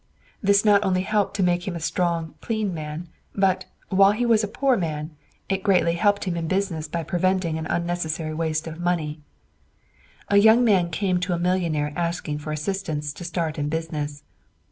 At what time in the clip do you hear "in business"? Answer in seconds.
6.35-6.87, 13.59-14.23